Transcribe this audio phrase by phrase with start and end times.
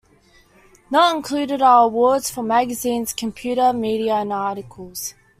[0.89, 5.13] Not included are awards for magazines, computer media and articles.